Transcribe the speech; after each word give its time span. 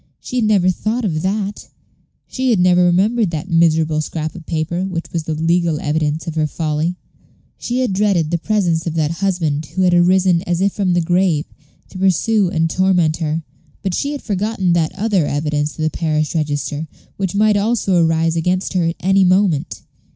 She 0.19 0.37
had 0.37 0.45
never 0.45 0.71
thought 0.71 1.05
of 1.05 1.21
that; 1.21 1.67
she 2.25 2.49
had 2.49 2.59
never 2.59 2.85
remembered 2.85 3.29
that 3.29 3.51
miserable 3.51 4.01
scrap 4.01 4.33
of 4.33 4.47
paper 4.47 4.83
which 4.83 5.13
was 5.13 5.25
the 5.25 5.35
legal 5.35 5.79
evidence 5.79 6.25
of 6.25 6.33
her 6.33 6.47
folly. 6.47 6.95
She 7.59 7.81
had 7.81 7.93
dreaded 7.93 8.31
the 8.31 8.39
presence 8.39 8.87
of 8.87 8.95
that 8.95 9.11
husband 9.11 9.67
who 9.67 9.83
had 9.83 9.93
arisen, 9.93 10.41
as 10.47 10.59
if 10.59 10.73
from 10.73 10.93
the 10.93 11.01
grave, 11.01 11.45
to 11.89 11.99
pursue 11.99 12.49
and 12.49 12.67
torment 12.67 13.17
her, 13.17 13.43
but 13.83 13.93
she 13.93 14.11
had 14.13 14.23
forgotten 14.23 14.73
that 14.73 14.91
other 14.95 15.27
evidence 15.27 15.77
of 15.77 15.83
the 15.83 15.91
parish 15.91 16.33
register, 16.33 16.87
which 17.17 17.35
might 17.35 17.55
also 17.55 18.03
arise 18.03 18.35
against 18.35 18.73
her 18.73 18.85
at 18.85 18.95
any 19.01 19.23
moment. 19.23 19.83